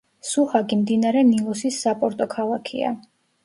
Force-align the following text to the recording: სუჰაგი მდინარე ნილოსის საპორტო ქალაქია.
სუჰაგი 0.27 0.79
მდინარე 0.79 1.23
ნილოსის 1.29 1.79
საპორტო 1.85 2.31
ქალაქია. 2.37 2.99